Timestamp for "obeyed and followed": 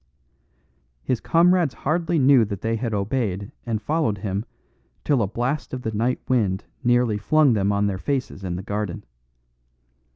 2.91-4.17